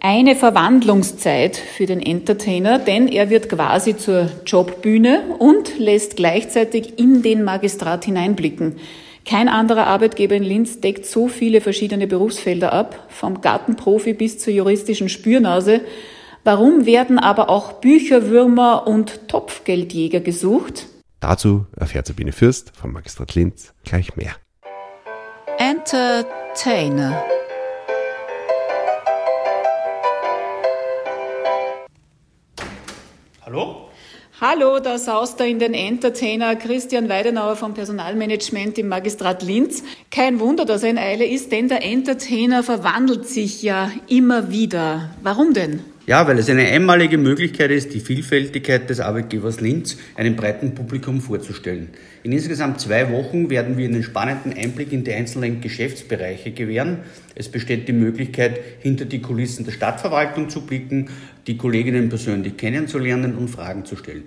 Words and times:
eine 0.00 0.34
Verwandlungszeit 0.34 1.56
für 1.56 1.86
den 1.86 2.00
Entertainer, 2.00 2.78
denn 2.78 3.06
er 3.06 3.28
wird 3.30 3.48
quasi 3.48 3.96
zur 3.96 4.30
Jobbühne 4.46 5.36
und 5.38 5.78
lässt 5.78 6.16
gleichzeitig 6.16 6.98
in 6.98 7.22
den 7.22 7.44
Magistrat 7.44 8.06
hineinblicken. 8.06 8.76
Kein 9.26 9.48
anderer 9.48 9.86
Arbeitgeber 9.86 10.34
in 10.34 10.42
Linz 10.42 10.80
deckt 10.80 11.04
so 11.04 11.28
viele 11.28 11.60
verschiedene 11.60 12.06
Berufsfelder 12.06 12.72
ab, 12.72 13.06
vom 13.10 13.42
Gartenprofi 13.42 14.14
bis 14.14 14.38
zur 14.38 14.54
juristischen 14.54 15.10
Spürnase. 15.10 15.82
Warum 16.42 16.86
werden 16.86 17.18
aber 17.18 17.50
auch 17.50 17.74
Bücherwürmer 17.74 18.86
und 18.86 19.28
Topfgeldjäger 19.28 20.20
gesucht? 20.20 20.86
Dazu 21.20 21.66
erfährt 21.76 22.06
Sabine 22.06 22.32
Fürst 22.32 22.72
vom 22.74 22.92
Magistrat 22.92 23.34
Linz 23.34 23.74
gleich 23.84 24.16
mehr. 24.16 24.32
Entertainer. 25.58 27.22
Hallo? 33.50 33.88
Hallo, 34.40 34.78
da 34.78 34.96
saust 34.96 35.40
da 35.40 35.44
in 35.44 35.58
den 35.58 35.74
Entertainer 35.74 36.54
Christian 36.54 37.08
Weidenauer 37.08 37.56
vom 37.56 37.74
Personalmanagement 37.74 38.78
im 38.78 38.86
Magistrat 38.86 39.42
Linz. 39.42 39.82
Kein 40.08 40.38
Wunder, 40.38 40.64
dass 40.64 40.84
er 40.84 40.90
in 40.90 40.98
Eile 40.98 41.26
ist, 41.26 41.50
denn 41.50 41.66
der 41.66 41.84
Entertainer 41.84 42.62
verwandelt 42.62 43.26
sich 43.26 43.60
ja 43.60 43.90
immer 44.06 44.52
wieder. 44.52 45.10
Warum 45.24 45.52
denn? 45.52 45.80
Ja, 46.06 46.26
weil 46.26 46.38
es 46.38 46.48
eine 46.48 46.66
einmalige 46.66 47.18
Möglichkeit 47.18 47.70
ist, 47.70 47.94
die 47.94 48.00
Vielfältigkeit 48.00 48.88
des 48.88 48.98
Arbeitgebers 48.98 49.60
Linz 49.60 49.96
einem 50.16 50.34
breiten 50.34 50.74
Publikum 50.74 51.20
vorzustellen. 51.20 51.90
In 52.22 52.32
insgesamt 52.32 52.80
zwei 52.80 53.12
Wochen 53.12 53.48
werden 53.48 53.76
wir 53.76 53.86
einen 53.86 54.02
spannenden 54.02 54.52
Einblick 54.52 54.92
in 54.92 55.04
die 55.04 55.12
einzelnen 55.12 55.60
Geschäftsbereiche 55.60 56.50
gewähren. 56.50 57.00
Es 57.36 57.48
besteht 57.48 57.86
die 57.86 57.92
Möglichkeit, 57.92 58.58
hinter 58.80 59.04
die 59.04 59.20
Kulissen 59.20 59.64
der 59.64 59.72
Stadtverwaltung 59.72 60.48
zu 60.48 60.62
blicken, 60.62 61.10
die 61.50 61.56
Kolleginnen 61.56 62.08
persönlich 62.08 62.56
kennenzulernen 62.56 63.34
und 63.36 63.48
Fragen 63.48 63.84
zu 63.84 63.96
stellen. 63.96 64.22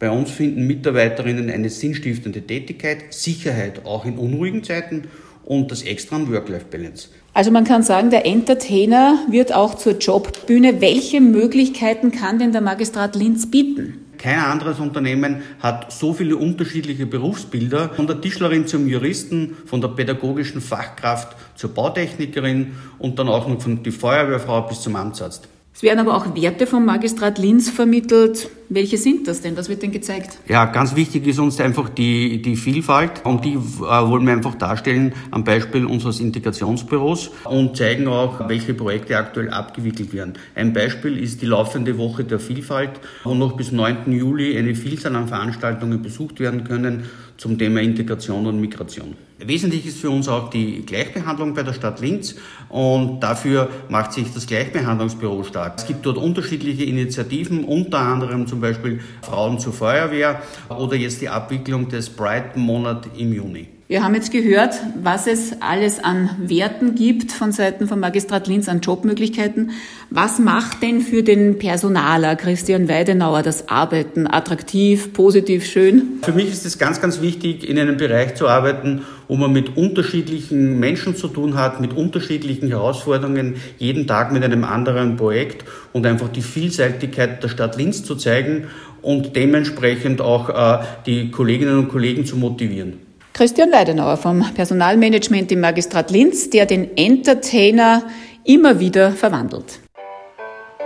Bei 0.00 0.10
uns 0.10 0.32
finden 0.32 0.66
Mitarbeiterinnen 0.66 1.48
eine 1.48 1.70
sinnstiftende 1.70 2.42
Tätigkeit, 2.42 3.14
Sicherheit 3.14 3.86
auch 3.86 4.04
in 4.04 4.18
unruhigen 4.18 4.64
Zeiten 4.64 5.04
und 5.44 5.70
das 5.70 5.82
Extra 5.82 6.16
an 6.16 6.32
Work-Life-Balance. 6.32 7.10
Also 7.32 7.52
man 7.52 7.62
kann 7.62 7.84
sagen, 7.84 8.10
der 8.10 8.26
Entertainer 8.26 9.20
wird 9.30 9.54
auch 9.54 9.76
zur 9.76 9.98
Jobbühne. 9.98 10.80
Welche 10.80 11.20
Möglichkeiten 11.20 12.10
kann 12.10 12.40
denn 12.40 12.50
der 12.50 12.60
Magistrat 12.60 13.14
Linz 13.14 13.48
bieten? 13.48 14.00
Kein 14.18 14.40
anderes 14.40 14.80
Unternehmen 14.80 15.42
hat 15.60 15.92
so 15.92 16.12
viele 16.12 16.36
unterschiedliche 16.36 17.06
Berufsbilder, 17.06 17.90
von 17.90 18.08
der 18.08 18.20
Tischlerin 18.20 18.66
zum 18.66 18.88
Juristen, 18.88 19.56
von 19.66 19.80
der 19.80 19.88
pädagogischen 19.88 20.60
Fachkraft 20.60 21.36
zur 21.54 21.70
Bautechnikerin 21.70 22.72
und 22.98 23.18
dann 23.18 23.28
auch 23.28 23.46
noch 23.46 23.62
von 23.62 23.80
der 23.82 23.92
Feuerwehrfrau 23.92 24.62
bis 24.62 24.80
zum 24.80 24.96
Amtsarzt. 24.96 25.48
Es 25.74 25.82
werden 25.82 25.98
aber 25.98 26.16
auch 26.16 26.36
Werte 26.36 26.66
vom 26.68 26.84
Magistrat 26.84 27.38
Linz 27.38 27.68
vermittelt. 27.68 28.48
Welche 28.74 28.98
sind 28.98 29.28
das 29.28 29.40
denn? 29.40 29.56
Was 29.56 29.68
wird 29.68 29.84
denn 29.84 29.92
gezeigt? 29.92 30.36
Ja, 30.48 30.64
ganz 30.64 30.96
wichtig 30.96 31.28
ist 31.28 31.38
uns 31.38 31.60
einfach 31.60 31.88
die, 31.88 32.42
die 32.42 32.56
Vielfalt 32.56 33.24
und 33.24 33.44
die 33.44 33.52
äh, 33.52 33.58
wollen 33.58 34.26
wir 34.26 34.32
einfach 34.32 34.56
darstellen 34.56 35.12
am 35.30 35.44
Beispiel 35.44 35.86
unseres 35.86 36.18
Integrationsbüros 36.18 37.30
und 37.44 37.76
zeigen 37.76 38.08
auch, 38.08 38.48
welche 38.48 38.74
Projekte 38.74 39.16
aktuell 39.16 39.50
abgewickelt 39.50 40.12
werden. 40.12 40.32
Ein 40.56 40.72
Beispiel 40.72 41.16
ist 41.18 41.40
die 41.40 41.46
laufende 41.46 41.96
Woche 41.98 42.24
der 42.24 42.40
Vielfalt, 42.40 42.98
wo 43.22 43.34
noch 43.34 43.52
bis 43.52 43.70
9. 43.70 44.10
Juli 44.10 44.58
eine 44.58 44.74
Vielzahl 44.74 45.14
an 45.14 45.28
Veranstaltungen 45.28 46.02
besucht 46.02 46.40
werden 46.40 46.64
können 46.64 47.04
zum 47.36 47.58
Thema 47.58 47.80
Integration 47.80 48.46
und 48.46 48.60
Migration. 48.60 49.14
Wesentlich 49.38 49.84
ist 49.84 49.98
für 49.98 50.10
uns 50.10 50.28
auch 50.28 50.48
die 50.50 50.86
Gleichbehandlung 50.86 51.54
bei 51.54 51.64
der 51.64 51.72
Stadt 51.72 52.00
Linz 52.00 52.36
und 52.68 53.20
dafür 53.20 53.68
macht 53.88 54.12
sich 54.12 54.32
das 54.32 54.46
Gleichbehandlungsbüro 54.46 55.42
stark. 55.42 55.74
Es 55.76 55.86
gibt 55.86 56.06
dort 56.06 56.18
unterschiedliche 56.18 56.84
Initiativen, 56.84 57.64
unter 57.64 57.98
anderem 57.98 58.46
zum 58.46 58.60
Beispiel 58.64 59.00
Frauen 59.22 59.58
zur 59.58 59.72
Feuerwehr 59.72 60.42
oder 60.68 60.96
jetzt 60.96 61.20
die 61.20 61.28
Abwicklung 61.28 61.88
des 61.88 62.10
Pride-Monat 62.10 63.08
im 63.16 63.32
Juni. 63.32 63.68
Wir 63.94 64.02
haben 64.02 64.16
jetzt 64.16 64.32
gehört, 64.32 64.74
was 65.00 65.28
es 65.28 65.62
alles 65.62 66.02
an 66.02 66.28
Werten 66.38 66.96
gibt 66.96 67.30
von 67.30 67.52
Seiten 67.52 67.86
von 67.86 68.00
Magistrat 68.00 68.48
Linz 68.48 68.68
an 68.68 68.80
Jobmöglichkeiten. 68.80 69.70
Was 70.10 70.40
macht 70.40 70.82
denn 70.82 71.00
für 71.00 71.22
den 71.22 71.60
Personaler 71.60 72.34
Christian 72.34 72.88
Weidenauer 72.88 73.42
das 73.42 73.68
Arbeiten 73.68 74.26
attraktiv, 74.26 75.12
positiv, 75.12 75.64
schön? 75.64 76.18
Für 76.22 76.32
mich 76.32 76.48
ist 76.48 76.66
es 76.66 76.80
ganz, 76.80 77.00
ganz 77.00 77.20
wichtig, 77.20 77.62
in 77.62 77.78
einem 77.78 77.96
Bereich 77.96 78.34
zu 78.34 78.48
arbeiten, 78.48 79.02
wo 79.28 79.36
man 79.36 79.52
mit 79.52 79.76
unterschiedlichen 79.76 80.80
Menschen 80.80 81.14
zu 81.14 81.28
tun 81.28 81.54
hat, 81.54 81.80
mit 81.80 81.92
unterschiedlichen 81.92 82.70
Herausforderungen, 82.70 83.54
jeden 83.78 84.08
Tag 84.08 84.32
mit 84.32 84.42
einem 84.42 84.64
anderen 84.64 85.14
Projekt 85.14 85.64
und 85.92 86.04
einfach 86.04 86.30
die 86.30 86.42
Vielseitigkeit 86.42 87.44
der 87.44 87.48
Stadt 87.48 87.76
Linz 87.76 88.02
zu 88.02 88.16
zeigen 88.16 88.66
und 89.02 89.36
dementsprechend 89.36 90.20
auch 90.20 90.48
äh, 90.48 90.84
die 91.06 91.30
Kolleginnen 91.30 91.78
und 91.78 91.90
Kollegen 91.90 92.26
zu 92.26 92.36
motivieren. 92.36 93.13
Christian 93.34 93.72
Weidenauer 93.72 94.16
vom 94.16 94.44
Personalmanagement 94.54 95.50
im 95.50 95.58
Magistrat 95.58 96.12
Linz, 96.12 96.50
der 96.50 96.66
den 96.66 96.96
Entertainer 96.96 98.04
immer 98.44 98.78
wieder 98.78 99.10
verwandelt. 99.10 99.80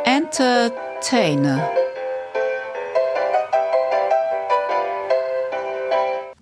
Entertainer. 0.02 1.77